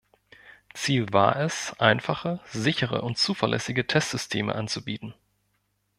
Ziel 0.73 1.13
war 1.13 1.35
es, 1.35 1.75
einfache, 1.79 2.39
sichere 2.47 3.03
und 3.03 3.19
zuverlässige 3.19 3.85
Testsysteme 3.85 4.55
anzubieten. 4.55 5.13